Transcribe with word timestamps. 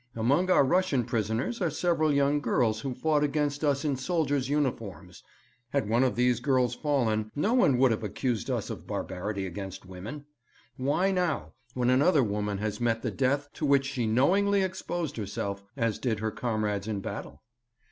Among 0.15 0.49
our 0.49 0.65
Russian 0.65 1.05
prisoners 1.05 1.61
are 1.61 1.69
several 1.69 2.11
young 2.11 2.39
girls 2.41 2.81
who 2.81 2.95
fought 2.95 3.23
against 3.23 3.63
us 3.63 3.85
in 3.85 3.95
soldiers' 3.97 4.49
uniforms. 4.49 5.21
Had 5.69 5.87
one 5.87 6.03
of 6.03 6.15
these 6.15 6.39
girls 6.39 6.73
fallen, 6.73 7.29
no 7.35 7.53
one 7.53 7.77
would 7.77 7.91
have 7.91 8.01
accused 8.03 8.49
us 8.49 8.71
of 8.71 8.87
barbarity 8.87 9.45
against 9.45 9.85
women. 9.85 10.25
Why 10.75 11.11
now, 11.11 11.53
when 11.75 11.91
another 11.91 12.23
woman 12.23 12.57
has 12.57 12.81
met 12.81 13.03
the 13.03 13.11
death 13.11 13.49
to 13.53 13.63
which 13.63 13.85
she 13.85 14.07
knowingly 14.07 14.63
exposed 14.63 15.17
herself, 15.17 15.61
as 15.77 15.99
did 15.99 16.17
her 16.17 16.31
comrades 16.31 16.87
in 16.87 17.01
battle? 17.01 17.43